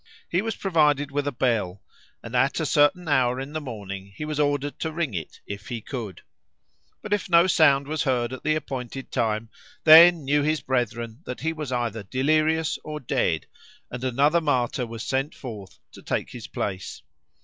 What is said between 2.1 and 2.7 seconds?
and at a